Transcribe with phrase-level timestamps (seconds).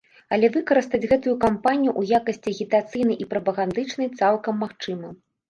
[0.35, 5.07] Але выкарыстаць гэтую кампанію ў якасці агітацыйнай і прапагандычнай цалкам магчыма.